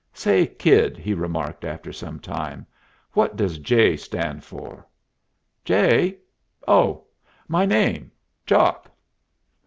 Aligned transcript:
"Say, 0.15 0.47
kid," 0.47 0.97
he 0.97 1.13
remarked, 1.13 1.63
after 1.63 1.93
some 1.93 2.19
time, 2.19 2.65
"what 3.13 3.35
does 3.35 3.59
J 3.59 3.95
stand 3.95 4.43
for?" 4.43 4.87
"J? 5.63 6.17
Oh, 6.67 7.03
my 7.47 7.67
name! 7.67 8.11
Jock." 8.47 8.89